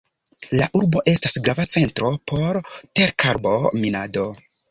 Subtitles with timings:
[0.59, 2.59] La urbo estas grava centro por
[3.01, 4.27] terkarbo-minado.